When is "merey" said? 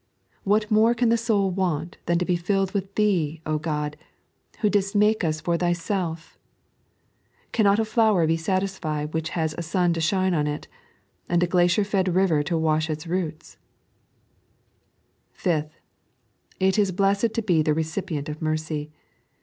18.41-18.89